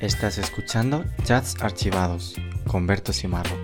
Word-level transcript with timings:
Estás 0.00 0.38
escuchando 0.38 1.04
Chats 1.24 1.56
Archivados 1.60 2.36
con 2.68 2.86
Berto 2.86 3.12
Simarro. 3.12 3.56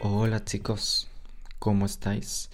Hola 0.00 0.44
chicos, 0.44 1.08
¿cómo 1.58 1.86
estáis? 1.86 2.50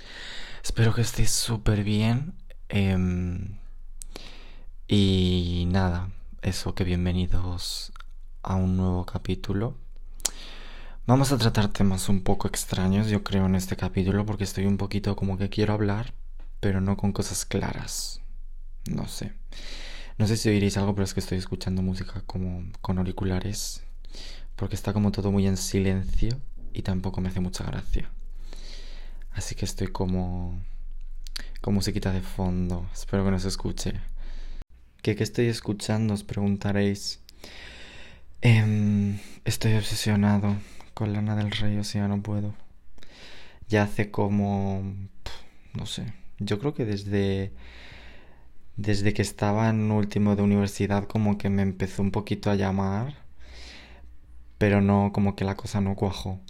Espero 0.62 0.94
que 0.94 1.00
estéis 1.00 1.30
súper 1.30 1.82
bien. 1.82 2.34
Em, 2.68 3.58
y 4.86 5.64
nada, 5.66 6.10
eso 6.42 6.76
que 6.76 6.84
bienvenidos 6.84 7.92
a 8.44 8.54
un 8.54 8.76
nuevo 8.76 9.04
capítulo. 9.06 9.76
Vamos 11.04 11.32
a 11.32 11.38
tratar 11.38 11.66
temas 11.72 12.08
un 12.08 12.22
poco 12.22 12.46
extraños, 12.46 13.08
yo 13.08 13.24
creo, 13.24 13.46
en 13.46 13.56
este 13.56 13.76
capítulo, 13.76 14.24
porque 14.24 14.44
estoy 14.44 14.66
un 14.66 14.76
poquito 14.76 15.16
como 15.16 15.36
que 15.36 15.48
quiero 15.48 15.72
hablar, 15.72 16.14
pero 16.60 16.80
no 16.80 16.96
con 16.96 17.12
cosas 17.12 17.44
claras. 17.44 18.20
No 18.88 19.08
sé. 19.08 19.34
No 20.18 20.26
sé 20.26 20.38
si 20.38 20.48
oiréis 20.48 20.78
algo, 20.78 20.94
pero 20.94 21.04
es 21.04 21.12
que 21.12 21.20
estoy 21.20 21.36
escuchando 21.36 21.82
música 21.82 22.22
como 22.26 22.64
con 22.80 22.96
auriculares. 22.96 23.82
Porque 24.56 24.74
está 24.74 24.94
como 24.94 25.12
todo 25.12 25.30
muy 25.30 25.46
en 25.46 25.58
silencio 25.58 26.40
y 26.72 26.82
tampoco 26.82 27.20
me 27.20 27.28
hace 27.28 27.40
mucha 27.40 27.64
gracia. 27.64 28.10
Así 29.32 29.54
que 29.54 29.66
estoy 29.66 29.88
como. 29.88 30.58
con 31.60 31.74
musiquita 31.74 32.12
de 32.12 32.22
fondo. 32.22 32.88
Espero 32.94 33.24
que 33.24 33.30
no 33.30 33.38
se 33.38 33.48
escuche. 33.48 33.92
¿Qué, 35.02 35.16
qué 35.16 35.22
estoy 35.22 35.46
escuchando? 35.48 36.14
Os 36.14 36.24
preguntaréis. 36.24 37.20
Em, 38.40 39.18
estoy 39.44 39.74
obsesionado 39.74 40.56
con 40.94 41.12
Lana 41.12 41.36
del 41.36 41.50
Rey, 41.50 41.76
o 41.76 41.84
sea, 41.84 42.08
no 42.08 42.22
puedo. 42.22 42.54
Ya 43.68 43.82
hace 43.82 44.10
como. 44.10 44.82
no 45.74 45.84
sé. 45.84 46.14
Yo 46.38 46.58
creo 46.58 46.72
que 46.72 46.86
desde 46.86 47.52
desde 48.76 49.14
que 49.14 49.22
estaba 49.22 49.68
en 49.70 49.90
último 49.90 50.36
de 50.36 50.42
universidad 50.42 51.04
como 51.06 51.38
que 51.38 51.50
me 51.50 51.62
empezó 51.62 52.02
un 52.02 52.10
poquito 52.10 52.50
a 52.50 52.56
llamar, 52.56 53.14
pero 54.58 54.80
no, 54.80 55.12
como 55.12 55.36
que 55.36 55.44
la 55.44 55.56
cosa 55.56 55.80
no 55.80 55.94
cuajó. 55.96 56.40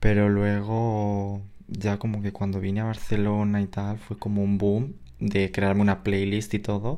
Pero 0.00 0.28
luego, 0.28 1.42
ya 1.68 1.98
como 1.98 2.22
que 2.22 2.32
cuando 2.32 2.60
vine 2.60 2.80
a 2.80 2.84
Barcelona 2.84 3.60
y 3.60 3.66
tal, 3.66 3.98
fue 3.98 4.18
como 4.18 4.42
un 4.42 4.58
boom 4.58 4.94
de 5.18 5.50
crearme 5.52 5.82
una 5.82 6.02
playlist 6.04 6.54
y 6.54 6.58
todo, 6.60 6.96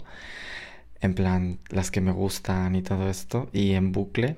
en 1.00 1.14
plan, 1.14 1.58
las 1.70 1.90
que 1.90 2.00
me 2.00 2.12
gustan 2.12 2.74
y 2.76 2.82
todo 2.82 3.08
esto, 3.10 3.48
y 3.52 3.72
en 3.72 3.92
bucle. 3.92 4.36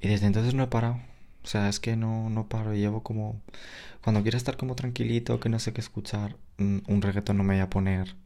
Y 0.00 0.08
desde 0.08 0.26
entonces 0.26 0.54
no 0.54 0.64
he 0.64 0.66
parado. 0.66 1.00
O 1.44 1.46
sea, 1.46 1.68
es 1.68 1.80
que 1.80 1.96
no, 1.96 2.30
no 2.30 2.48
paro. 2.48 2.74
Llevo 2.74 3.02
como... 3.02 3.40
Cuando 4.02 4.22
quiero 4.22 4.36
estar 4.38 4.56
como 4.56 4.74
tranquilito, 4.76 5.40
que 5.40 5.48
no 5.48 5.58
sé 5.58 5.72
qué 5.72 5.80
escuchar, 5.80 6.36
un 6.58 7.02
reggaetón 7.02 7.36
no 7.38 7.44
me 7.44 7.54
voy 7.54 7.62
a 7.62 7.70
poner 7.70 8.16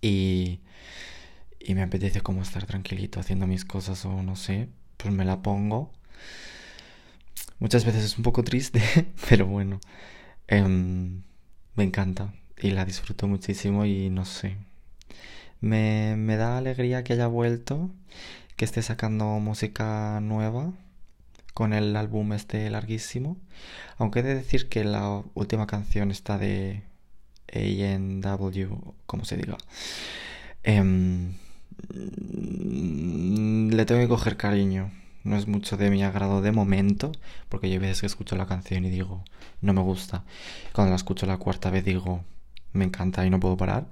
y, 0.00 0.60
y 1.60 1.74
me 1.74 1.82
apetece 1.82 2.20
como 2.20 2.42
estar 2.42 2.66
tranquilito 2.66 3.20
haciendo 3.20 3.46
mis 3.46 3.64
cosas 3.64 4.04
o 4.04 4.22
no 4.22 4.36
sé, 4.36 4.68
pues 4.96 5.12
me 5.14 5.24
la 5.24 5.42
pongo. 5.42 5.92
Muchas 7.58 7.84
veces 7.84 8.04
es 8.04 8.16
un 8.18 8.24
poco 8.24 8.44
triste, 8.44 8.82
pero 9.28 9.46
bueno, 9.46 9.80
em, 10.46 11.22
me 11.74 11.84
encanta 11.84 12.34
y 12.60 12.70
la 12.70 12.84
disfruto 12.84 13.26
muchísimo 13.28 13.84
y 13.84 14.10
no 14.10 14.24
sé. 14.24 14.56
Me, 15.60 16.14
me 16.16 16.36
da 16.36 16.58
alegría 16.58 17.04
que 17.04 17.14
haya 17.14 17.26
vuelto, 17.26 17.90
que 18.56 18.64
esté 18.64 18.82
sacando 18.82 19.24
música 19.40 20.20
nueva 20.20 20.72
con 21.54 21.72
el 21.72 21.96
álbum 21.96 22.32
este 22.32 22.70
larguísimo. 22.70 23.36
Aunque 23.98 24.20
he 24.20 24.22
de 24.22 24.34
decir 24.36 24.68
que 24.68 24.84
la 24.84 25.24
última 25.34 25.66
canción 25.66 26.10
está 26.12 26.38
de 26.38 26.82
ANW, 27.52 28.94
como 29.06 29.24
se 29.24 29.36
diga. 29.36 29.56
Em, 30.62 31.34
le 33.70 33.84
tengo 33.86 34.00
que 34.00 34.08
coger 34.08 34.36
cariño. 34.36 34.90
No 35.24 35.36
es 35.36 35.46
mucho 35.46 35.76
de 35.76 35.90
mi 35.90 36.02
agrado 36.02 36.40
de 36.42 36.52
momento, 36.52 37.12
porque 37.48 37.68
yo 37.68 37.74
hay 37.74 37.78
veces 37.78 38.00
que 38.00 38.06
escucho 38.06 38.36
la 38.36 38.46
canción 38.46 38.84
y 38.84 38.90
digo, 38.90 39.24
no 39.60 39.72
me 39.74 39.82
gusta. 39.82 40.24
Cuando 40.72 40.90
la 40.90 40.96
escucho 40.96 41.26
la 41.26 41.36
cuarta 41.38 41.70
vez 41.70 41.84
digo, 41.84 42.24
me 42.72 42.84
encanta 42.84 43.26
y 43.26 43.30
no 43.30 43.40
puedo 43.40 43.56
parar. 43.56 43.88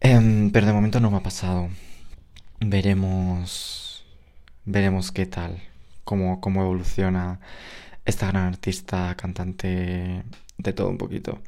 Em, 0.00 0.50
pero 0.50 0.66
de 0.66 0.72
momento 0.72 1.00
no 1.00 1.10
me 1.10 1.18
ha 1.18 1.22
pasado. 1.22 1.68
Veremos. 2.60 4.04
Veremos 4.64 5.12
qué 5.12 5.26
tal. 5.26 5.62
Cómo, 6.04 6.40
cómo 6.40 6.62
evoluciona 6.62 7.40
esta 8.04 8.28
gran 8.28 8.44
artista, 8.46 9.14
cantante, 9.16 10.22
de 10.58 10.72
todo 10.72 10.88
un 10.88 10.98
poquito. 10.98 11.40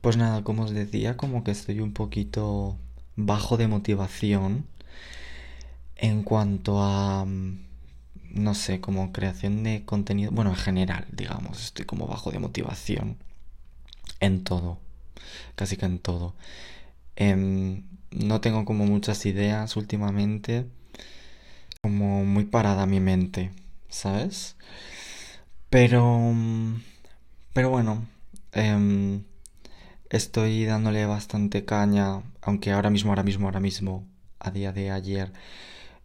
Pues 0.00 0.16
nada, 0.16 0.42
como 0.44 0.62
os 0.64 0.70
decía, 0.70 1.16
como 1.16 1.44
que 1.44 1.50
estoy 1.50 1.80
un 1.80 1.92
poquito 1.92 2.76
bajo 3.16 3.56
de 3.56 3.68
motivación 3.68 4.66
en 5.96 6.22
cuanto 6.22 6.82
a, 6.82 7.24
mm, 7.24 7.58
no 8.32 8.54
sé, 8.54 8.80
como 8.80 9.12
creación 9.12 9.62
de 9.62 9.84
contenido, 9.84 10.30
bueno, 10.32 10.50
en 10.50 10.56
general, 10.56 11.06
digamos, 11.12 11.62
estoy 11.62 11.86
como 11.86 12.06
bajo 12.06 12.30
de 12.30 12.38
motivación 12.38 13.16
en 14.20 14.44
todo, 14.44 14.78
casi 15.56 15.76
que 15.76 15.86
en 15.86 15.98
todo. 16.00 16.34
Em, 17.16 17.84
no 18.12 18.40
tengo 18.40 18.64
como 18.64 18.86
muchas 18.86 19.26
ideas 19.26 19.76
últimamente, 19.76 20.66
como 21.82 22.24
muy 22.24 22.44
parada 22.44 22.86
mi 22.86 23.00
mente, 23.00 23.50
¿sabes? 23.88 24.56
Pero, 25.70 26.04
mm, 26.32 26.80
pero 27.52 27.70
bueno, 27.70 28.06
eh, 28.52 29.20
Estoy 30.10 30.64
dándole 30.64 31.04
bastante 31.06 31.64
caña, 31.64 32.22
aunque 32.40 32.70
ahora 32.72 32.90
mismo, 32.90 33.10
ahora 33.10 33.24
mismo, 33.24 33.46
ahora 33.46 33.60
mismo, 33.60 34.06
a 34.38 34.50
día 34.52 34.72
de 34.72 34.90
ayer, 34.92 35.32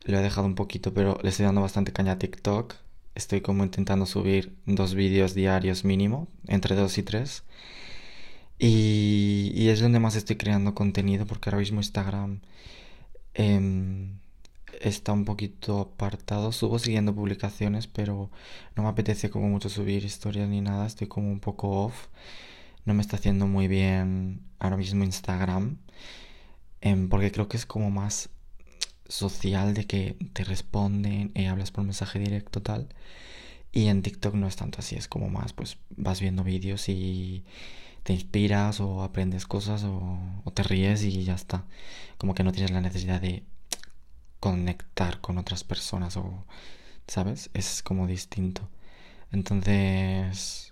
lo 0.06 0.18
he 0.20 0.22
dejado 0.24 0.48
un 0.48 0.56
poquito, 0.56 0.94
pero 0.94 1.20
le 1.22 1.30
estoy 1.30 1.46
dando 1.46 1.62
bastante 1.62 1.94
caña 1.94 2.14
a 2.14 2.20
TikTok. 2.20 2.76
Estoy 3.16 3.42
como 3.42 3.64
intentando 3.64 4.06
subir 4.08 4.56
dos 4.66 4.96
vídeos 4.96 5.36
diarios 5.36 5.86
mínimo, 5.86 6.28
entre 6.48 6.76
dos 6.76 6.98
y 6.98 7.04
tres. 7.04 7.44
Y, 8.58 9.70
es 9.70 9.82
donde 9.82 10.00
más 10.00 10.16
estoy 10.16 10.36
creando 10.38 10.76
contenido, 10.76 11.26
porque 11.28 11.50
ahora 11.50 11.60
mismo 11.60 11.80
Instagram 11.80 12.42
em, 13.34 14.20
está 14.82 15.14
un 15.14 15.26
poquito 15.26 15.80
apartado. 15.82 16.52
Subo 16.52 16.80
siguiendo 16.80 17.14
publicaciones, 17.16 17.88
pero 17.88 18.32
no 18.76 18.84
me 18.84 18.90
apetece 18.90 19.30
como 19.30 19.50
mucho 19.50 19.70
subir 19.70 20.04
historias 20.06 20.50
ni 20.50 20.62
nada. 20.62 20.88
Estoy 20.88 21.08
como 21.08 21.32
un 21.32 21.40
poco 21.40 21.86
off 21.86 22.08
no 22.86 22.94
me 22.94 23.02
está 23.02 23.18
haciendo 23.18 23.48
muy 23.48 23.68
bien 23.68 24.42
ahora 24.60 24.78
mismo 24.78 25.04
Instagram, 25.04 25.78
em, 26.82 27.10
porque 27.10 27.32
creo 27.32 27.48
que 27.48 27.58
es 27.58 27.66
como 27.66 27.92
más 27.92 28.30
social 29.08 29.74
de 29.74 29.86
que 29.86 30.16
te 30.34 30.44
responden 30.44 31.32
y 31.36 31.46
hablas 31.46 31.72
por 31.72 31.84
mensaje 31.84 32.20
directo 32.20 32.62
tal. 32.62 32.90
Y 33.72 33.88
en 33.88 34.02
TikTok 34.02 34.36
no 34.36 34.48
es 34.48 34.56
tanto 34.58 34.80
así, 34.80 34.96
es 34.96 35.08
como 35.08 35.30
más, 35.30 35.54
pues 35.54 35.78
vas 35.96 36.22
viendo 36.22 36.44
vídeos 36.44 36.90
y 36.90 37.46
te 38.04 38.14
inspiras 38.14 38.80
o 38.82 39.04
aprendes 39.04 39.46
cosas 39.48 39.84
o, 39.84 40.20
o 40.44 40.52
te 40.52 40.64
ríes 40.64 41.04
y 41.04 41.24
ya 41.24 41.36
está. 41.36 41.66
Como 42.18 42.34
que 42.36 42.44
no 42.44 42.52
tienes 42.52 42.72
la 42.72 42.82
necesidad 42.82 43.22
de 43.22 43.44
conectar 44.40 45.22
con 45.22 45.38
otras 45.38 45.64
personas 45.64 46.18
o, 46.18 46.46
¿sabes? 47.08 47.50
Es 47.54 47.84
como 47.84 48.08
distinto. 48.08 48.70
Entonces, 49.32 50.71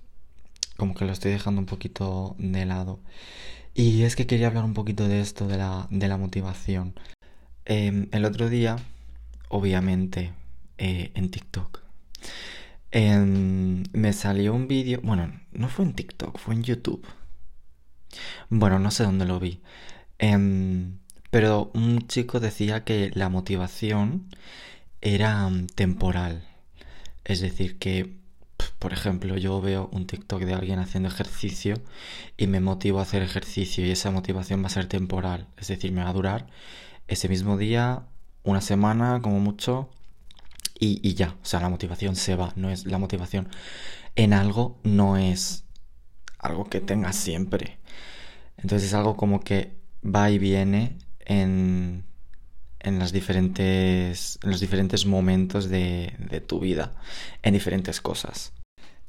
como 0.79 0.95
que 0.95 1.05
lo 1.05 1.13
estoy 1.13 1.31
dejando 1.31 1.61
un 1.61 1.67
poquito 1.67 2.35
de 2.39 2.65
lado. 2.65 2.99
Y 3.75 4.03
es 4.03 4.15
que 4.15 4.27
quería 4.27 4.47
hablar 4.47 4.65
un 4.65 4.73
poquito 4.73 5.07
de 5.07 5.21
esto, 5.21 5.47
de 5.47 5.57
la, 5.57 5.87
de 5.91 6.07
la 6.07 6.17
motivación. 6.17 6.95
Em, 7.65 8.09
el 8.11 8.25
otro 8.25 8.49
día, 8.49 8.77
obviamente, 9.49 10.33
eh, 10.77 11.11
en 11.15 11.29
TikTok, 11.31 11.81
em, 12.91 13.83
me 13.93 14.13
salió 14.13 14.53
un 14.53 14.67
vídeo, 14.67 14.99
bueno, 15.03 15.39
no 15.51 15.69
fue 15.69 15.85
en 15.85 15.93
TikTok, 15.93 16.37
fue 16.39 16.55
en 16.55 16.63
YouTube. 16.63 17.05
Bueno, 18.49 18.79
no 18.79 18.91
sé 18.91 19.03
dónde 19.03 19.25
lo 19.25 19.39
vi. 19.39 19.61
Em, 20.19 20.99
pero 21.31 21.71
un 21.73 22.07
chico 22.07 22.39
decía 22.39 22.83
que 22.83 23.11
la 23.13 23.29
motivación 23.29 24.29
era 25.01 25.49
temporal. 25.75 26.47
Es 27.23 27.41
decir, 27.41 27.77
que 27.79 28.17
por 28.79 28.93
ejemplo, 28.93 29.37
yo 29.37 29.61
veo 29.61 29.89
un 29.91 30.07
TikTok 30.07 30.41
de 30.43 30.53
alguien 30.53 30.79
haciendo 30.79 31.09
ejercicio 31.09 31.75
y 32.37 32.47
me 32.47 32.59
motivo 32.59 32.99
a 32.99 33.03
hacer 33.03 33.21
ejercicio 33.21 33.85
y 33.85 33.91
esa 33.91 34.11
motivación 34.11 34.63
va 34.63 34.67
a 34.67 34.71
ser 34.71 34.87
temporal, 34.87 35.47
es 35.57 35.67
decir, 35.67 35.91
me 35.91 36.03
va 36.03 36.09
a 36.09 36.13
durar 36.13 36.47
ese 37.07 37.27
mismo 37.29 37.57
día, 37.57 38.03
una 38.43 38.61
semana 38.61 39.21
como 39.21 39.39
mucho 39.39 39.89
y, 40.81 41.13
ya, 41.13 41.35
o 41.43 41.45
sea, 41.45 41.59
la 41.59 41.67
motivación 41.67 42.15
se 42.15 42.35
va, 42.35 42.53
no 42.55 42.69
es 42.69 42.85
la 42.85 42.97
motivación 42.97 43.49
en 44.15 44.31
algo, 44.31 44.79
no 44.83 45.17
es 45.17 45.65
algo 46.37 46.69
que 46.69 46.79
tengas 46.79 47.17
siempre. 47.17 47.79
Entonces 48.57 48.89
es 48.89 48.93
algo 48.93 49.17
como 49.17 49.41
que 49.41 49.75
va 50.05 50.31
y 50.31 50.37
viene 50.39 50.97
en, 51.19 52.05
en, 52.79 52.99
las 52.99 53.11
diferentes, 53.11 54.39
en 54.43 54.51
los 54.51 54.59
diferentes 54.59 55.05
momentos 55.05 55.69
de, 55.69 56.13
de 56.17 56.41
tu 56.41 56.59
vida, 56.59 56.95
en 57.43 57.53
diferentes 57.53 58.01
cosas. 58.01 58.53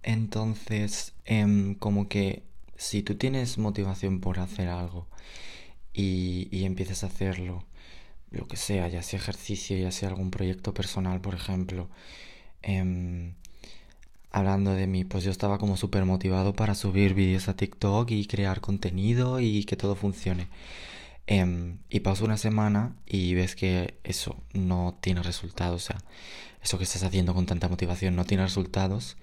Entonces, 0.03 1.15
em, 1.25 1.75
como 1.75 2.09
que 2.09 2.43
si 2.77 3.03
tú 3.03 3.17
tienes 3.17 3.59
motivación 3.59 4.21
por 4.21 4.39
hacer 4.41 4.69
algo 4.69 5.07
y, 5.93 6.49
y 6.51 6.65
empiezas 6.65 7.05
a 7.05 7.09
hacerlo, 7.09 7.65
lo 8.31 8.47
que 8.47 8.57
sea, 8.57 8.89
ya 8.89 9.03
sea 9.03 9.19
ejercicio, 9.19 9.77
ya 9.77 9.91
sea 9.91 10.09
algún 10.09 10.31
proyecto 10.31 10.73
personal, 10.75 11.21
por 11.21 11.35
ejemplo. 11.35 11.89
Em, 12.63 13.35
hablando 14.31 14.73
de 14.75 14.87
mí, 14.87 15.05
pues 15.05 15.25
yo 15.25 15.31
estaba 15.31 15.59
como 15.59 15.77
súper 15.77 16.05
motivado 16.05 16.55
para 16.55 16.75
subir 16.75 17.15
vídeos 17.15 17.49
a 17.49 17.57
TikTok 17.57 18.11
y 18.11 18.27
crear 18.27 18.61
contenido 18.61 19.41
y 19.41 19.65
que 19.65 19.77
todo 19.77 19.97
funcione. 19.97 20.49
Em, 21.31 21.79
y 21.89 22.01
paso 22.01 22.25
una 22.25 22.37
semana 22.37 22.97
y 23.07 23.35
ves 23.35 23.55
que 23.55 23.95
eso 24.03 24.37
no 24.53 24.99
tiene 25.01 25.23
resultados, 25.23 25.85
o 25.85 25.87
sea, 25.87 25.99
eso 26.61 26.77
que 26.77 26.83
estás 26.83 27.05
haciendo 27.05 27.35
con 27.35 27.47
tanta 27.47 27.69
motivación 27.69 28.17
no 28.17 28.25
tiene 28.25 28.43
resultados. 28.43 29.17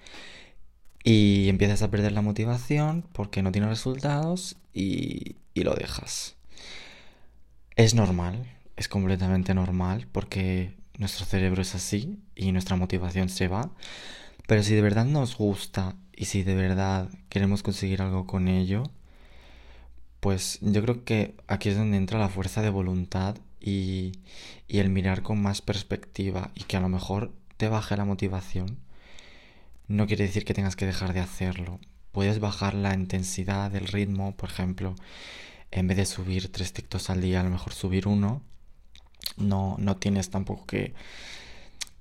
Y 1.04 1.50
empiezas 1.50 1.82
a 1.82 1.90
perder 1.90 2.12
la 2.12 2.22
motivación 2.22 3.04
porque 3.12 3.42
no 3.42 3.52
tiene 3.52 3.68
resultados 3.68 4.56
y, 4.72 5.36
y 5.52 5.64
lo 5.64 5.74
dejas. 5.74 6.36
Es 7.76 7.92
normal, 7.94 8.46
es 8.76 8.88
completamente 8.88 9.52
normal 9.52 10.08
porque 10.10 10.72
nuestro 10.96 11.26
cerebro 11.26 11.60
es 11.60 11.74
así 11.74 12.18
y 12.34 12.52
nuestra 12.52 12.76
motivación 12.76 13.28
se 13.28 13.48
va. 13.48 13.70
Pero 14.46 14.62
si 14.62 14.74
de 14.74 14.80
verdad 14.80 15.04
nos 15.04 15.36
gusta 15.36 15.94
y 16.16 16.24
si 16.24 16.42
de 16.42 16.54
verdad 16.54 17.10
queremos 17.28 17.62
conseguir 17.62 18.00
algo 18.00 18.26
con 18.26 18.48
ello, 18.48 18.84
pues 20.20 20.58
yo 20.60 20.82
creo 20.82 21.04
que 21.04 21.34
aquí 21.46 21.68
es 21.68 21.76
donde 21.76 21.96
entra 21.96 22.18
la 22.18 22.28
fuerza 22.28 22.62
de 22.62 22.70
voluntad 22.70 23.36
y, 23.60 24.12
el 24.68 24.90
mirar 24.90 25.22
con 25.22 25.40
más 25.40 25.62
perspectiva 25.62 26.50
y 26.54 26.64
que 26.64 26.76
a 26.76 26.80
lo 26.80 26.88
mejor 26.88 27.32
te 27.56 27.68
baje 27.68 27.96
la 27.96 28.04
motivación. 28.04 28.78
No 29.86 30.06
quiere 30.06 30.26
decir 30.26 30.44
que 30.44 30.54
tengas 30.54 30.76
que 30.76 30.86
dejar 30.86 31.14
de 31.14 31.20
hacerlo. 31.20 31.80
Puedes 32.12 32.40
bajar 32.40 32.74
la 32.74 32.94
intensidad 32.94 33.70
del 33.70 33.86
ritmo, 33.86 34.36
por 34.36 34.50
ejemplo, 34.50 34.94
en 35.70 35.86
vez 35.86 35.96
de 35.96 36.06
subir 36.06 36.52
tres 36.52 36.72
TikToks 36.72 37.10
al 37.10 37.20
día, 37.20 37.40
a 37.40 37.44
lo 37.44 37.50
mejor 37.50 37.72
subir 37.72 38.08
uno. 38.08 38.42
No, 39.36 39.76
no 39.78 39.96
tienes 39.96 40.30
tampoco 40.30 40.66
que, 40.66 40.94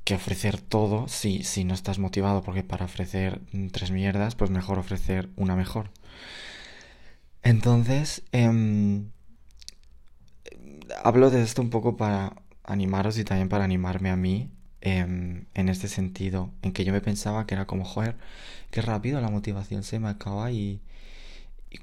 que 0.03 0.15
ofrecer 0.15 0.59
todo 0.61 1.07
si, 1.07 1.43
si 1.43 1.63
no 1.63 1.73
estás 1.73 1.99
motivado, 1.99 2.43
porque 2.43 2.63
para 2.63 2.85
ofrecer 2.85 3.41
tres 3.71 3.91
mierdas, 3.91 4.35
pues 4.35 4.51
mejor 4.51 4.79
ofrecer 4.79 5.29
una 5.35 5.55
mejor. 5.55 5.91
Entonces, 7.47 8.23
em, 8.33 9.09
hablo 11.01 11.29
de 11.29 11.41
esto 11.41 11.61
un 11.61 11.69
poco 11.69 11.95
para 11.95 12.35
animaros 12.65 13.17
y 13.17 13.23
también 13.23 13.47
para 13.47 13.63
animarme 13.63 14.09
a 14.09 14.17
mí 14.17 14.51
em, 14.81 15.45
en 15.53 15.69
este 15.69 15.87
sentido, 15.87 16.51
en 16.61 16.73
que 16.73 16.83
yo 16.83 16.91
me 16.91 16.99
pensaba 16.99 17.45
que 17.47 17.55
era 17.55 17.65
como, 17.65 17.85
joder, 17.85 18.17
qué 18.69 18.81
rápido 18.81 19.21
la 19.21 19.29
motivación 19.29 19.83
se 19.83 19.97
me 19.97 20.09
acaba 20.09 20.51
y, 20.51 20.81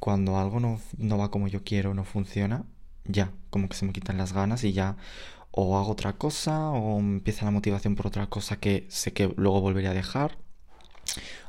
cuando 0.00 0.38
algo 0.38 0.60
no, 0.60 0.80
no 0.98 1.16
va 1.18 1.30
como 1.30 1.48
yo 1.48 1.64
quiero, 1.64 1.94
no 1.94 2.04
funciona, 2.04 2.64
ya, 3.06 3.32
como 3.50 3.68
que 3.70 3.76
se 3.76 3.86
me 3.86 3.92
quitan 3.94 4.18
las 4.18 4.34
ganas 4.34 4.64
y 4.64 4.72
ya 4.74 4.96
o 5.50 5.78
hago 5.78 5.92
otra 5.92 6.14
cosa 6.14 6.70
o 6.70 6.98
empieza 7.00 7.46
la 7.46 7.52
motivación 7.52 7.94
por 7.96 8.06
otra 8.08 8.26
cosa 8.28 8.56
que 8.58 8.86
sé 8.90 9.12
que 9.14 9.32
luego 9.36 9.60
volvería 9.62 9.92
a 9.92 9.94
dejar 9.94 10.36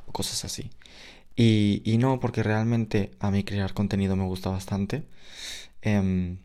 o 0.08 0.12
cosas 0.14 0.46
así. 0.46 0.72
Y, 1.36 1.82
y 1.86 1.98
no, 1.98 2.20
porque 2.20 2.44
realmente 2.44 3.12
a 3.20 3.32
mí 3.32 3.44
crear 3.44 3.74
contenido 3.74 4.16
me 4.16 4.24
gusta 4.26 4.50
bastante. 4.50 5.06
Em, 5.82 6.40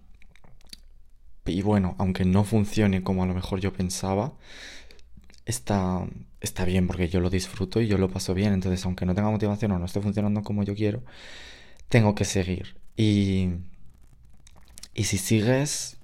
y 1.47 1.63
bueno, 1.63 1.95
aunque 1.99 2.25
no 2.25 2.45
funcione 2.45 3.03
como 3.03 3.23
a 3.23 3.27
lo 3.27 3.35
mejor 3.35 3.61
yo 3.61 3.73
pensaba, 3.73 4.33
está, 5.47 6.07
está 6.41 6.65
bien 6.65 6.87
porque 6.87 7.09
yo 7.09 7.21
lo 7.21 7.31
disfruto 7.31 7.81
y 7.81 7.89
yo 7.89 7.99
lo 7.99 8.11
paso 8.11 8.35
bien. 8.35 8.53
Entonces, 8.53 8.85
aunque 8.85 9.07
no 9.07 9.15
tenga 9.15 9.31
motivación 9.31 9.73
o 9.73 9.79
no 9.79 9.87
esté 9.87 10.01
funcionando 10.01 10.43
como 10.43 10.63
yo 10.63 10.75
quiero, 10.75 11.03
tengo 11.89 12.15
que 12.15 12.25
seguir. 12.25 12.77
Y, 12.97 13.51
y 14.95 15.05
si 15.05 15.19
sigues, 15.19 15.97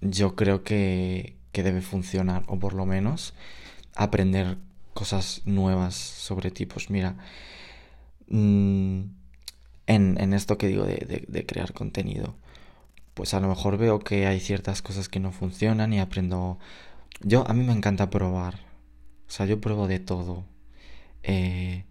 yo 0.00 0.34
creo 0.34 0.64
que, 0.64 1.36
que 1.52 1.62
debe 1.62 1.82
funcionar, 1.82 2.44
o 2.46 2.58
por 2.58 2.74
lo 2.74 2.86
menos 2.86 3.34
aprender 3.94 4.58
cosas 4.94 5.42
nuevas 5.44 5.94
sobre 5.94 6.50
ti. 6.50 6.66
Pues 6.66 6.90
mira, 6.90 7.16
Mm, 8.32 9.02
en, 9.86 10.20
en, 10.20 10.32
esto 10.32 10.58
que 10.58 10.66
digo 10.68 10.84
de, 10.84 11.26
de, 11.28 11.46
crear 11.46 11.72
contenido. 11.74 12.34
Pues 13.14 13.34
a 13.34 13.40
lo 13.40 13.48
mejor 13.48 13.76
veo 13.78 14.00
que 14.00 14.26
hay 14.26 14.40
ciertas 14.40 14.82
cosas 14.82 15.08
que 15.08 15.20
no 15.20 15.32
funcionan 15.32 15.92
y 15.92 16.00
aprendo... 16.00 16.58
Yo, 17.20 17.46
a 17.48 17.54
mí 17.54 17.64
me 17.64 17.74
encanta 17.74 18.10
probar. 18.10 18.54
O 19.28 19.30
sea, 19.30 19.46
yo 19.46 19.60
pruebo 19.60 19.88
de 19.88 20.00
todo. 20.00 20.44
Eh, 21.22 21.84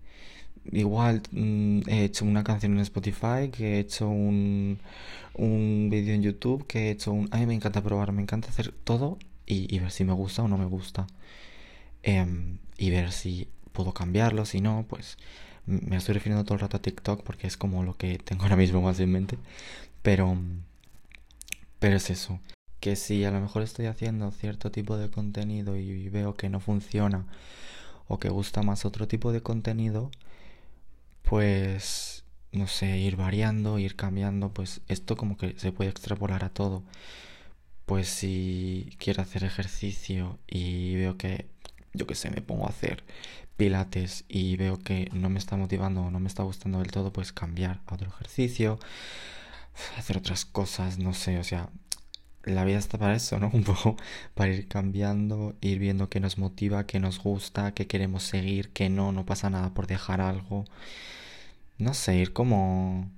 igual 0.71 1.23
mm, 1.31 1.81
he 1.87 2.05
hecho 2.05 2.25
una 2.25 2.43
canción 2.43 2.73
en 2.73 2.79
Spotify, 2.81 3.49
que 3.51 3.75
he 3.77 3.79
hecho 3.79 4.09
un, 4.09 4.79
un 5.35 5.89
vídeo 5.91 6.15
en 6.15 6.23
YouTube, 6.23 6.65
que 6.67 6.89
he 6.89 6.91
hecho 6.91 7.11
un... 7.13 7.29
A 7.31 7.37
mí 7.37 7.45
me 7.45 7.53
encanta 7.55 7.83
probar, 7.83 8.11
me 8.13 8.21
encanta 8.23 8.49
hacer 8.49 8.71
todo 8.83 9.19
y, 9.45 9.79
ver 9.79 9.91
si 9.91 10.05
me 10.05 10.13
gusta 10.13 10.43
o 10.43 10.47
no 10.47 10.57
me 10.57 10.65
gusta. 10.65 11.07
Eh, 12.03 12.25
y 12.77 12.89
ver 12.89 13.11
si 13.11 13.47
puedo 13.73 13.93
cambiarlo, 13.93 14.45
si 14.45 14.61
no, 14.61 14.85
pues 14.89 15.17
me 15.65 15.97
estoy 15.97 16.13
refiriendo 16.13 16.43
todo 16.43 16.55
el 16.55 16.61
rato 16.61 16.77
a 16.77 16.81
TikTok 16.81 17.23
porque 17.23 17.47
es 17.47 17.57
como 17.57 17.83
lo 17.83 17.95
que 17.95 18.17
tengo 18.17 18.43
ahora 18.43 18.55
mismo 18.55 18.81
más 18.81 18.99
en 18.99 19.11
mente. 19.11 19.37
Pero, 20.01 20.37
pero 21.79 21.97
es 21.97 22.09
eso. 22.09 22.39
Que 22.79 22.95
si 22.95 23.23
a 23.25 23.31
lo 23.31 23.39
mejor 23.41 23.61
estoy 23.63 23.85
haciendo 23.85 24.31
cierto 24.31 24.71
tipo 24.71 24.97
de 24.97 25.09
contenido 25.09 25.77
y 25.77 26.09
veo 26.09 26.35
que 26.35 26.49
no 26.49 26.59
funciona 26.59 27.25
o 28.07 28.19
que 28.19 28.29
gusta 28.29 28.63
más 28.63 28.85
otro 28.85 29.07
tipo 29.07 29.31
de 29.31 29.41
contenido, 29.41 30.11
pues 31.23 32.25
no 32.51 32.67
sé, 32.67 32.97
ir 32.97 33.15
variando, 33.15 33.79
ir 33.79 33.95
cambiando, 33.95 34.53
pues 34.53 34.81
esto 34.87 35.15
como 35.15 35.37
que 35.37 35.57
se 35.57 35.71
puede 35.71 35.89
extrapolar 35.89 36.43
a 36.43 36.49
todo. 36.49 36.83
Pues 37.85 38.07
si 38.09 38.95
quiero 38.99 39.21
hacer 39.21 39.43
ejercicio 39.43 40.39
y 40.47 40.95
veo 40.95 41.17
que, 41.17 41.47
yo 41.93 42.07
que 42.07 42.15
sé, 42.15 42.29
me 42.29 42.41
pongo 42.41 42.65
a 42.65 42.69
hacer 42.69 43.03
pilates 43.57 44.25
y 44.27 44.55
veo 44.57 44.79
que 44.79 45.09
no 45.13 45.29
me 45.29 45.39
está 45.39 45.57
motivando 45.57 46.01
o 46.01 46.11
no 46.11 46.19
me 46.19 46.27
está 46.27 46.43
gustando 46.43 46.79
del 46.79 46.91
todo, 46.91 47.13
pues 47.13 47.31
cambiar 47.31 47.81
a 47.87 47.95
otro 47.95 48.07
ejercicio, 48.09 48.79
hacer 49.97 50.17
otras 50.17 50.45
cosas, 50.45 50.97
no 50.97 51.13
sé, 51.13 51.37
o 51.39 51.43
sea, 51.43 51.69
la 52.43 52.65
vida 52.65 52.79
está 52.79 52.97
para 52.97 53.15
eso, 53.15 53.39
¿no? 53.39 53.49
Un 53.53 53.63
poco 53.63 53.97
para 54.35 54.51
ir 54.53 54.67
cambiando, 54.67 55.55
ir 55.61 55.79
viendo 55.79 56.09
qué 56.09 56.19
nos 56.19 56.37
motiva, 56.37 56.85
qué 56.87 56.99
nos 56.99 57.19
gusta, 57.19 57.73
qué 57.73 57.87
queremos 57.87 58.23
seguir, 58.23 58.71
qué 58.71 58.89
no, 58.89 59.11
no 59.11 59.25
pasa 59.25 59.49
nada 59.49 59.73
por 59.73 59.87
dejar 59.87 60.21
algo. 60.21 60.65
No 61.77 61.93
sé, 61.93 62.17
ir 62.17 62.33
como 62.33 63.09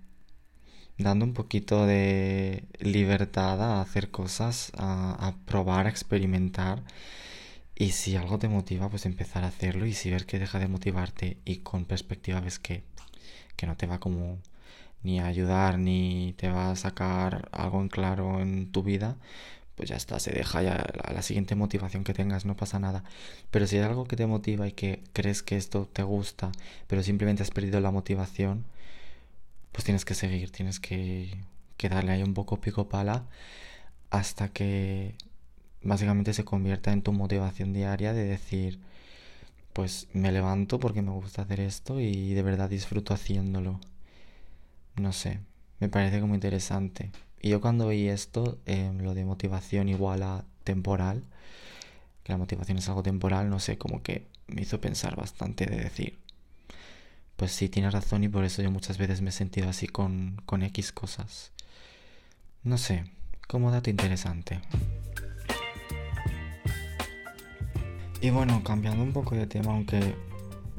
dando 0.98 1.26
un 1.26 1.34
poquito 1.34 1.86
de 1.86 2.66
libertad 2.80 3.62
a 3.62 3.82
hacer 3.82 4.12
cosas, 4.12 4.72
a 4.78 5.36
probar, 5.46 5.88
a 5.88 5.90
experimentar 5.90 6.84
y 7.76 7.92
si 7.92 8.16
algo 8.16 8.40
te 8.40 8.48
motiva, 8.48 8.90
pues 8.90 9.06
empezar 9.06 9.44
a 9.44 9.48
hacerlo. 9.48 9.86
Y 9.86 9.94
si 9.94 10.10
ves 10.12 10.26
que 10.26 10.40
deja 10.40 10.60
de 10.60 10.68
motivarte 10.68 11.38
y 11.46 11.58
con 11.58 11.86
perspectiva 11.86 12.40
ves 12.40 12.60
que, 12.60 12.84
que 13.56 13.68
no 13.68 13.78
te 13.78 13.88
va 13.88 14.00
como 14.00 14.40
ni 15.04 15.20
a 15.20 15.28
ayudar 15.28 15.80
ni 15.80 16.34
te 16.38 16.50
va 16.50 16.72
a 16.72 16.76
sacar 16.76 17.50
algo 17.52 17.82
en 17.82 17.90
claro 17.90 18.42
en 18.42 18.72
tu 18.72 18.84
vida, 18.84 19.18
pues 19.76 19.90
ya 19.90 19.96
está, 19.98 20.20
se 20.20 20.32
deja 20.32 20.62
ya 20.64 20.76
a 21.04 21.14
la 21.14 21.22
siguiente 21.24 21.56
motivación 21.56 22.04
que 22.04 22.14
tengas, 22.14 22.46
no 22.46 22.56
pasa 22.56 22.80
nada. 22.80 23.04
Pero 23.52 23.68
si 23.68 23.78
hay 23.78 23.84
algo 23.84 24.06
que 24.06 24.16
te 24.16 24.28
motiva 24.28 24.68
y 24.68 24.74
que 24.74 25.04
crees 25.14 25.44
que 25.44 25.58
esto 25.58 25.88
te 25.92 26.04
gusta, 26.04 26.52
pero 26.88 27.04
simplemente 27.04 27.44
has 27.44 27.52
perdido 27.52 27.82
la 27.82 27.92
motivación, 27.92 28.66
pues 29.72 29.84
tienes 29.86 30.06
que 30.06 30.14
seguir, 30.16 30.52
tienes 30.52 30.80
que, 30.80 31.38
que 31.78 31.90
darle 31.90 32.14
ahí 32.14 32.24
un 32.24 32.34
poco 32.34 32.62
pico 32.62 32.88
pala 32.90 33.26
hasta 34.12 34.50
que 34.50 35.16
básicamente 35.84 36.34
se 36.34 36.46
convierta 36.46 36.92
en 36.92 37.02
tu 37.02 37.12
motivación 37.12 37.74
diaria 37.74 38.14
de 38.14 38.26
decir, 38.26 38.80
pues 39.74 40.08
me 40.14 40.32
levanto 40.32 40.80
porque 40.80 41.02
me 41.02 41.12
gusta 41.12 41.44
hacer 41.44 41.60
esto 41.60 42.00
y 42.00 42.34
de 42.34 42.44
verdad 42.44 42.70
disfruto 42.70 43.14
haciéndolo. 43.14 43.80
No 44.96 45.12
sé, 45.14 45.40
me 45.80 45.90
parece 45.90 46.20
como 46.20 46.36
interesante. 46.36 47.12
Y 47.42 47.50
yo 47.50 47.60
cuando 47.60 47.88
vi 47.90 48.08
esto, 48.08 48.60
eh, 48.66 48.92
lo 49.02 49.14
de 49.14 49.26
motivación 49.26 49.90
igual 49.90 50.24
a 50.24 50.46
temporal, 50.64 51.24
que 52.24 52.32
la 52.32 52.38
motivación 52.38 52.78
es 52.78 52.88
algo 52.88 53.04
temporal, 53.04 53.50
no 53.50 53.60
sé, 53.60 53.78
como 53.78 54.02
que 54.02 54.28
me 54.48 54.62
hizo 54.62 54.80
pensar 54.80 55.16
bastante 55.16 55.66
de 55.66 55.78
decir, 55.78 56.20
pues 57.36 57.52
sí, 57.52 57.68
tienes 57.68 57.94
razón 57.94 58.24
y 58.24 58.30
por 58.30 58.46
eso 58.46 58.62
yo 58.62 58.72
muchas 58.72 58.98
veces 58.98 59.22
me 59.22 59.30
he 59.30 59.34
sentido 59.34 59.68
así 59.68 59.88
con, 59.88 60.42
con 60.46 60.64
X 60.64 60.92
cosas. 60.92 61.52
No 62.64 62.78
sé, 62.78 63.06
como 63.48 63.72
dato 63.72 63.90
interesante. 63.90 64.62
Y 68.24 68.30
bueno, 68.30 68.64
cambiando 68.64 69.04
un 69.04 69.12
poco 69.12 69.36
de 69.36 69.48
tema, 69.48 69.74
aunque 69.74 70.16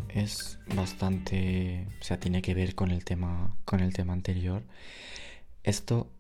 es 0.09 0.59
bastante, 0.75 1.87
o 2.01 2.03
sea, 2.03 2.19
tiene 2.19 2.41
que 2.41 2.55
ver 2.55 2.75
con 2.75 2.91
el 2.91 3.05
tema, 3.05 3.55
con 3.67 3.81
el 3.81 3.93
tema 3.93 4.15
anterior. 4.15 4.63
Esto 5.63 6.11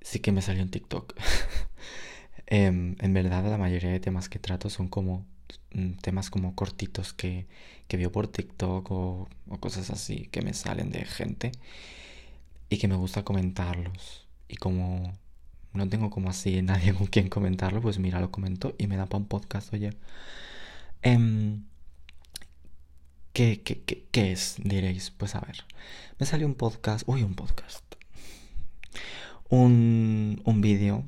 sí 0.00 0.18
que 0.18 0.32
me 0.32 0.42
salió 0.42 0.62
en 0.62 0.70
TikTok. 0.70 1.14
Em, 2.46 2.96
en 3.00 3.14
verdad, 3.14 3.44
la 3.48 3.56
mayoría 3.56 3.90
de 3.90 4.00
temas 4.00 4.28
que 4.28 4.40
trato 4.40 4.68
son 4.68 4.88
como 4.88 5.24
mm, 5.74 5.92
temas 6.02 6.28
como 6.28 6.56
cortitos 6.56 7.12
que, 7.12 7.46
que 7.86 7.96
veo 7.96 8.10
por 8.10 8.26
TikTok 8.26 8.90
o, 8.90 9.28
o 9.48 9.60
cosas 9.60 9.90
así 9.90 10.28
que 10.32 10.42
me 10.42 10.54
salen 10.54 10.90
de 10.90 11.04
gente 11.04 11.52
y 12.68 12.78
que 12.78 12.88
me 12.88 12.96
gusta 12.96 13.22
comentarlos. 13.24 14.26
Y 14.48 14.56
como 14.56 15.12
no 15.72 15.88
tengo 15.88 16.10
como 16.10 16.30
así 16.30 16.62
nadie 16.62 16.94
con 16.94 17.06
quien 17.06 17.28
comentarlo, 17.28 17.80
pues 17.80 18.00
mira, 18.00 18.20
lo 18.20 18.32
comento 18.32 18.74
y 18.76 18.88
me 18.88 18.96
da 18.96 19.06
para 19.06 19.18
un 19.18 19.28
podcast, 19.28 19.72
oye. 19.72 19.92
Em, 21.04 21.66
¿qué, 23.34 23.60
es? 24.14 24.56
Diréis. 24.58 25.10
Pues 25.10 25.34
a 25.34 25.40
ver, 25.40 25.64
me 26.18 26.24
salió 26.24 26.46
un 26.46 26.54
podcast, 26.54 27.06
uy, 27.06 27.22
un 27.22 27.34
podcast. 27.34 27.84
Un, 29.50 30.40
un 30.46 30.60
vídeo 30.62 31.04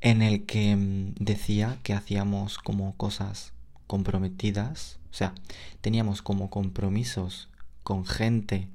en 0.00 0.22
el 0.22 0.44
que 0.44 0.74
mm, 0.74 1.14
decía 1.20 1.78
que 1.84 1.92
hacíamos 1.92 2.58
como 2.58 2.96
cosas 2.96 3.52
comprometidas, 3.86 4.98
o 5.12 5.14
sea, 5.14 5.34
teníamos 5.82 6.20
como 6.20 6.50
compromisos 6.50 7.48
con 7.84 8.04
gente 8.04 8.68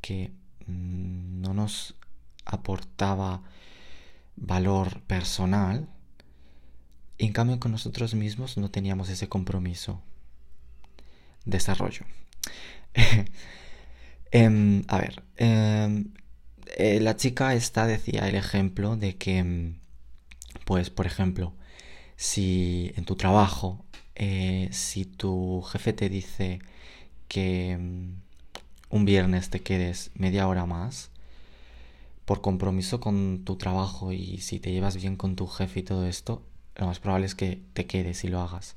que 0.00 0.32
mm, 0.66 1.42
no 1.42 1.54
nos 1.54 1.94
aportaba 2.44 3.42
valor 4.34 5.00
personal, 5.02 5.88
en 7.26 7.32
cambio 7.32 7.60
con 7.60 7.72
nosotros 7.72 8.14
mismos 8.14 8.56
no 8.56 8.70
teníamos 8.70 9.08
ese 9.10 9.28
compromiso. 9.28 10.00
Desarrollo. 11.44 12.04
Em, 14.32 14.84
a 14.86 14.98
ver, 14.98 15.24
em, 15.38 16.12
eh, 16.78 17.00
la 17.00 17.16
chica 17.16 17.54
esta 17.54 17.86
decía 17.86 18.28
el 18.28 18.36
ejemplo 18.36 18.96
de 18.96 19.16
que, 19.16 19.38
em, 19.38 19.74
pues, 20.64 20.88
por 20.90 21.06
ejemplo, 21.06 21.52
si 22.16 22.92
en 22.96 23.04
tu 23.04 23.16
trabajo, 23.16 23.84
eh, 24.14 24.68
si 24.72 25.04
tu 25.04 25.62
jefe 25.62 25.92
te 25.92 26.08
dice 26.08 26.60
que 27.28 27.76
un 28.90 29.04
viernes 29.04 29.50
te 29.50 29.60
quedes 29.60 30.10
media 30.14 30.46
hora 30.48 30.66
más, 30.66 31.10
por 32.24 32.40
compromiso 32.40 33.00
con 33.00 33.44
tu 33.44 33.56
trabajo 33.56 34.12
y 34.12 34.38
si 34.38 34.60
te 34.60 34.72
llevas 34.72 34.96
bien 34.96 35.16
con 35.16 35.36
tu 35.36 35.46
jefe 35.48 35.80
y 35.80 35.82
todo 35.82 36.06
esto, 36.06 36.42
lo 36.76 36.86
más 36.86 37.00
probable 37.00 37.26
es 37.26 37.34
que 37.34 37.60
te 37.72 37.86
quedes 37.86 38.24
y 38.24 38.28
lo 38.28 38.40
hagas. 38.40 38.76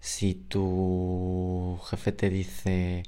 Si 0.00 0.34
tu 0.34 1.78
jefe 1.90 2.12
te 2.12 2.30
dice, 2.30 3.04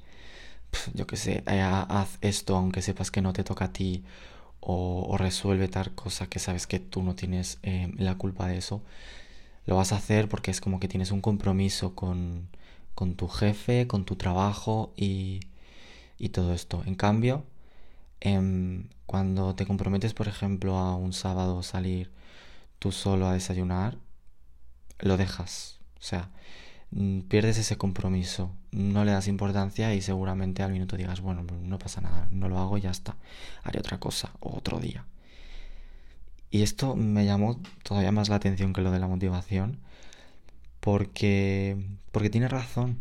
yo 0.95 1.07
qué 1.07 1.17
sé, 1.17 1.43
eh, 1.47 1.61
haz 1.63 2.19
esto 2.21 2.57
aunque 2.57 2.83
sepas 2.83 3.11
que 3.11 3.23
no 3.23 3.33
te 3.33 3.45
toca 3.45 3.67
a 3.67 3.73
ti, 3.73 4.05
o, 4.61 5.17
resuelve 5.19 5.69
tal 5.69 5.95
cosa 5.95 6.29
que 6.29 6.39
sabes 6.39 6.67
que 6.67 6.81
tú 6.81 7.03
no 7.03 7.15
tienes 7.15 7.59
eh, 7.63 7.93
la 7.99 8.17
culpa 8.17 8.49
de 8.49 8.59
eso, 8.59 8.83
lo 9.67 9.77
vas 9.77 9.93
a 9.93 9.97
hacer 9.97 10.29
porque 10.29 10.51
es 10.51 10.61
como 10.61 10.81
que 10.81 10.89
tienes 10.89 11.11
un 11.11 11.21
compromiso 11.21 11.95
con, 11.95 12.49
con 12.95 13.15
tu 13.17 13.29
jefe, 13.29 13.87
con 13.87 14.05
tu 14.05 14.17
trabajo 14.17 14.93
y, 14.97 15.41
y 16.19 16.31
todo 16.31 16.55
esto. 16.55 16.83
En 16.87 16.95
cambio, 16.97 17.45
Em, 18.25 18.89
cuando 19.07 19.55
te 19.55 19.67
comprometes, 19.67 20.15
por 20.15 20.29
ejemplo, 20.29 20.79
a 20.79 20.97
un 20.97 21.13
sábado 21.13 21.63
salir 21.63 22.11
tú 22.85 22.93
solo 22.93 23.27
a 23.27 23.33
desayunar, 23.33 23.97
lo 24.99 25.17
dejas. 25.17 25.79
O 25.99 26.03
sea, 26.03 26.29
mm, 26.91 27.21
pierdes 27.21 27.57
ese 27.57 27.79
compromiso, 27.79 28.51
no 28.73 29.07
le 29.07 29.13
das 29.13 29.27
importancia 29.27 29.95
y 29.95 30.03
seguramente 30.03 30.63
al 30.63 30.71
minuto 30.71 30.99
digas, 30.99 31.23
bueno, 31.23 31.47
pues 31.47 31.63
no 31.63 31.79
pasa 31.79 32.03
nada, 32.03 32.29
no 32.31 32.51
lo 32.51 32.59
hago 32.59 32.77
ya 32.77 32.91
está, 32.91 33.17
haré 33.63 33.79
otra 33.79 33.99
cosa 33.99 34.33
o 34.41 34.55
otro 34.55 34.81
día. 34.81 35.07
Y 36.51 36.63
esto 36.63 36.95
me 36.95 37.25
llamó 37.25 37.59
todavía 37.85 38.13
más 38.13 38.29
la 38.29 38.37
atención 38.37 38.75
que 38.75 38.83
lo 38.83 38.91
de 38.91 38.99
la 38.99 39.09
motivación, 39.09 39.79
porque, 40.81 41.79
porque 42.13 42.29
tiene 42.29 42.49
razón. 42.49 43.01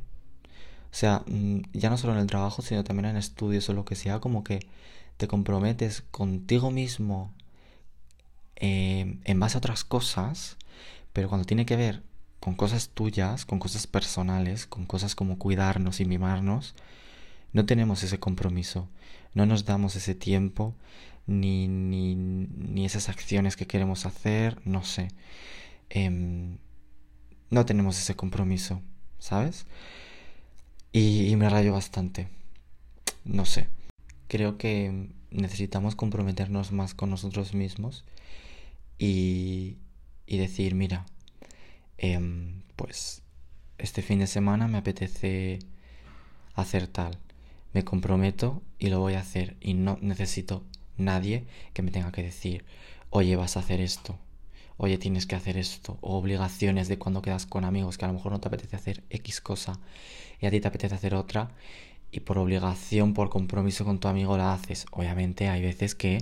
O 0.94 0.96
sea, 0.96 1.24
mm, 1.28 1.64
ya 1.74 1.90
no 1.90 1.98
solo 1.98 2.14
en 2.14 2.20
el 2.20 2.28
trabajo, 2.28 2.62
sino 2.62 2.86
también 2.86 3.08
en 3.08 3.18
estudios 3.18 3.68
o 3.68 3.74
lo 3.74 3.84
que 3.84 3.96
sea, 3.96 4.22
como 4.22 4.46
que 4.46 4.66
te 5.18 5.28
comprometes 5.28 6.04
contigo 6.12 6.72
mismo 6.72 7.34
en 9.26 9.40
base 9.40 9.58
a 9.58 9.60
otras 9.60 9.84
cosas, 9.84 10.58
pero 11.14 11.30
cuando 11.30 11.46
tiene 11.46 11.66
que 11.66 11.76
ver 11.76 12.04
con 12.40 12.56
cosas 12.56 12.90
tuyas, 12.90 13.46
con 13.46 13.60
cosas 13.60 13.88
personales, 13.88 14.66
con 14.66 14.86
cosas 14.86 15.16
como 15.16 15.38
cuidarnos 15.38 16.00
y 16.00 16.06
mimarnos, 16.06 16.76
no 17.54 17.66
tenemos 17.66 18.04
ese 18.04 18.20
compromiso, 18.20 18.90
no 19.34 19.46
nos 19.46 19.66
damos 19.66 19.96
ese 19.96 20.16
tiempo, 20.16 20.76
ni, 21.26 21.68
ni, 21.68 22.16
ni 22.16 22.86
esas 22.86 23.10
acciones 23.10 23.56
que 23.56 23.68
queremos 23.68 24.06
hacer, 24.06 24.60
no 24.66 24.84
sé. 24.84 25.10
Em, 25.90 26.58
no 27.50 27.66
tenemos 27.66 27.98
ese 27.98 28.16
compromiso, 28.16 28.82
¿sabes? 29.20 29.66
Y, 30.92 31.28
y 31.28 31.36
me 31.36 31.50
rayo 31.50 31.74
bastante. 31.74 32.28
No 33.24 33.46
sé 33.46 33.70
creo 34.34 34.58
que 34.58 35.10
necesitamos 35.30 35.96
comprometernos 35.96 36.72
más 36.72 36.96
con 36.96 37.12
nosotros 37.12 37.54
mismos 37.54 38.04
y, 39.04 39.76
y 40.26 40.38
decir, 40.38 40.76
mira, 40.76 41.06
em, 41.98 42.62
pues 42.78 43.22
este 43.78 44.02
fin 44.02 44.20
de 44.20 44.28
semana 44.28 44.70
me 44.70 44.78
apetece 44.78 45.60
hacer 46.56 46.88
tal. 46.88 47.18
Me 47.74 47.84
comprometo 47.84 48.62
y 48.80 48.88
lo 48.88 49.00
voy 49.02 49.16
a 49.16 49.20
hacer 49.20 49.58
y 49.60 49.74
no 49.74 49.98
necesito 50.02 50.64
nadie 50.98 51.44
que 51.74 51.82
me 51.82 51.92
tenga 51.92 52.14
que 52.14 52.24
decir, 52.24 52.64
oye, 53.10 53.36
vas 53.36 53.58
a 53.58 53.60
hacer 53.60 53.82
esto, 53.82 54.18
oye, 54.78 54.98
tienes 54.98 55.26
que 55.26 55.36
hacer 55.36 55.58
esto, 55.58 55.98
o 56.00 56.18
obligaciones 56.18 56.88
de 56.88 56.98
cuando 56.98 57.22
quedas 57.22 57.46
con 57.46 57.66
amigos 57.66 57.98
que 57.98 58.06
a 58.06 58.08
lo 58.08 58.14
mejor 58.14 58.32
no 58.32 58.40
te 58.40 58.48
apetece 58.48 58.78
hacer 58.78 59.04
X 59.10 59.42
cosa 59.42 59.80
y 60.40 60.46
a 60.46 60.52
ti 60.52 60.62
te 60.62 60.68
apetece 60.70 60.96
hacer 60.96 61.14
otra 61.14 61.52
y 62.10 62.22
por 62.22 62.38
obligación, 62.38 63.14
por 63.14 63.30
compromiso 63.30 63.84
con 63.84 64.00
tu 64.00 64.08
amigo 64.08 64.38
la 64.38 64.54
haces. 64.54 64.86
Obviamente 64.92 65.50
hay 65.50 65.62
veces 65.62 65.94
que 65.94 66.20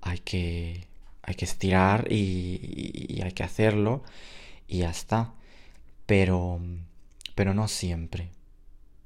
hay 0.00 0.18
que, 0.20 0.86
hay 1.26 1.34
que 1.34 1.44
estirar 1.44 2.10
y, 2.10 3.20
hay 3.22 3.32
que 3.32 3.42
hacerlo 3.42 4.02
y 4.68 4.78
ya 4.78 4.90
está. 4.90 5.34
Pero, 6.06 6.60
pero 7.34 7.52
no 7.52 7.68
siempre. 7.68 8.30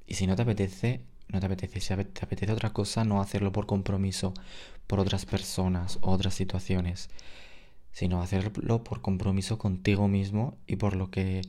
Y 0.07 0.15
si 0.15 0.27
no 0.27 0.37
te 0.37 0.43
apetece, 0.43 1.01
no 1.29 1.41
te 1.41 1.47
apetece. 1.47 1.81
Si 1.81 1.89
te 1.89 2.25
apetece 2.25 2.53
otra 2.53 2.73
cosa, 2.73 3.05
no 3.05 3.21
hacerlo 3.21 3.53
por 3.53 3.67
compromiso 3.67 4.35
por 4.87 5.01
otras 5.01 5.25
personas 5.25 5.99
o 6.03 6.11
otras 6.11 6.35
situaciones, 6.35 7.09
sino 7.93 8.23
hacerlo 8.23 8.85
por 8.85 9.01
compromiso 9.01 9.59
contigo 9.59 10.09
mismo 10.09 10.59
y 10.67 10.77
por 10.77 10.97
lo 10.97 11.11
que 11.11 11.43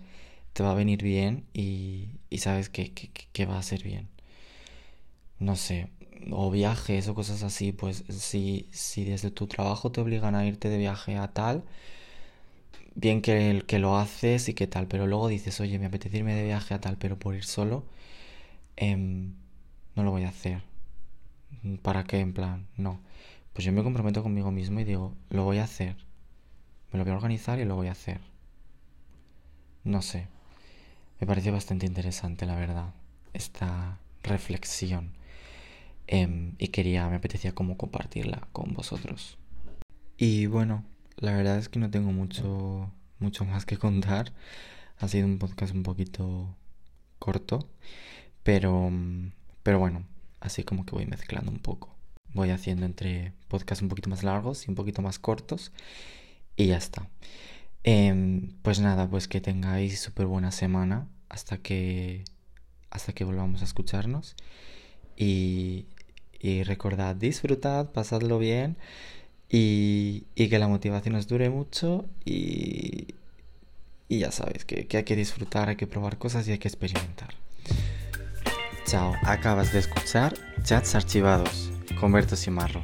te 0.54 0.64
va 0.64 0.72
a 0.72 0.76
venir 0.76 1.04
bien 1.04 1.46
y, 1.54 2.10
sabes 2.38 2.70
que, 2.70 2.92
que 2.94 3.46
va 3.46 3.60
a 3.60 3.64
ser 3.64 3.84
bien 3.84 4.08
no 5.42 5.56
sé, 5.58 5.90
o 6.32 6.52
viajes 6.52 7.08
o 7.10 7.16
cosas 7.16 7.44
así, 7.44 7.72
pues 7.74 8.06
si, 8.10 8.68
si 8.72 9.06
desde 9.06 9.32
tu 9.32 9.48
trabajo 9.48 9.92
te 9.92 10.02
obligan 10.02 10.36
a 10.36 10.46
irte 10.46 10.70
de 10.70 10.78
viaje 10.78 11.18
a 11.18 11.30
tal, 11.34 11.64
bien 12.96 13.22
que, 13.22 13.64
que 13.68 13.80
lo 13.80 13.98
haces 13.98 14.50
y 14.50 14.54
que 14.54 14.68
tal, 14.68 14.88
pero 14.88 15.08
luego 15.08 15.28
dices, 15.28 15.60
oye, 15.60 15.80
me 15.80 15.88
apetece 15.88 16.18
irme 16.18 16.36
de 16.36 16.44
viaje 16.46 16.74
a 16.74 16.82
tal, 16.82 16.98
pero 16.98 17.18
por 17.18 17.36
ir 17.36 17.44
solo, 17.44 17.86
em, 18.78 19.34
no 19.96 20.04
lo 20.04 20.12
voy 20.12 20.24
a 20.24 20.30
hacer. 20.30 20.62
¿Para 21.82 22.04
qué? 22.04 22.20
En 22.20 22.34
plan, 22.34 22.68
no. 22.78 23.00
Pues 23.54 23.66
yo 23.66 23.72
me 23.72 23.84
comprometo 23.84 24.24
conmigo 24.24 24.52
mismo 24.52 24.80
y 24.80 24.84
digo, 24.84 25.14
lo 25.30 25.44
voy 25.44 25.58
a 25.60 25.66
hacer. 25.66 25.96
Me 26.92 27.00
lo 27.00 27.06
voy 27.06 27.14
a 27.14 27.18
organizar 27.18 27.60
y 27.60 27.66
lo 27.66 27.76
voy 27.76 27.88
a 27.88 27.94
hacer. 27.94 28.22
No 29.84 30.02
sé. 30.02 30.28
Me 31.20 31.28
parece 31.28 31.52
bastante 31.52 31.86
interesante, 31.86 32.46
la 32.46 32.56
verdad, 32.56 32.94
esta 33.34 34.00
reflexión. 34.24 35.14
Em, 36.14 36.56
y 36.60 36.68
quería, 36.68 37.08
me 37.10 37.16
apetecía 37.16 37.56
como 37.56 37.78
compartirla 37.78 38.46
con 38.52 38.74
vosotros. 38.74 39.38
Y 40.18 40.46
bueno, 40.46 40.84
la 41.16 41.32
verdad 41.34 41.58
es 41.58 41.70
que 41.70 41.80
no 41.80 41.90
tengo 41.90 42.12
mucho, 42.12 42.92
mucho 43.20 43.46
más 43.46 43.66
que 43.66 43.78
contar. 43.78 44.34
Ha 45.00 45.08
sido 45.08 45.26
un 45.26 45.40
podcast 45.40 45.74
un 45.74 45.84
poquito 45.84 46.54
corto, 47.18 47.70
pero, 48.44 48.92
pero 49.64 49.80
bueno, 49.80 50.04
así 50.42 50.64
como 50.66 50.86
que 50.86 50.96
voy 50.96 51.06
mezclando 51.06 51.50
un 51.50 51.60
poco. 51.60 51.96
Voy 52.34 52.50
haciendo 52.50 52.86
entre 52.86 53.32
podcasts 53.48 53.82
un 53.82 53.88
poquito 53.88 54.10
más 54.10 54.24
largos 54.24 54.68
y 54.68 54.70
un 54.70 54.76
poquito 54.76 55.02
más 55.02 55.18
cortos 55.18 55.72
y 56.58 56.68
ya 56.68 56.78
está. 56.78 57.10
Em, 57.84 58.52
pues 58.64 58.82
nada, 58.82 59.10
pues 59.10 59.30
que 59.30 59.40
tengáis 59.40 60.02
súper 60.02 60.26
buena 60.26 60.52
semana 60.52 61.08
hasta 61.30 61.58
que, 61.60 62.26
hasta 62.90 63.14
que 63.14 63.24
volvamos 63.24 63.62
a 63.62 63.66
escucharnos. 63.66 64.36
Y, 65.18 65.88
y 66.42 66.64
recordad, 66.64 67.16
disfrutad, 67.16 67.92
pasadlo 67.92 68.40
bien 68.40 68.78
y, 69.50 70.26
que 70.36 70.60
la 70.60 70.68
motivación 70.68 71.16
os 71.16 71.28
dure 71.28 71.50
mucho 71.50 72.06
y, 72.26 73.08
ya 74.10 74.32
sabéis 74.32 74.66
que, 74.66 74.88
que 74.88 74.98
hay 74.98 75.04
que 75.04 75.16
disfrutar, 75.16 75.70
hay 75.70 75.76
que 75.76 75.88
probar 75.88 76.18
cosas 76.18 76.48
y 76.48 76.52
hay 76.52 76.58
que 76.58 76.68
experimentar. 76.68 77.36
Chao, 78.86 79.14
acabas 79.24 79.72
de 79.72 79.80
escuchar 79.80 80.34
Chats 80.64 80.96
Archivados 80.96 81.72
con 82.00 82.12
Berto 82.12 82.36
Simarro. 82.36 82.82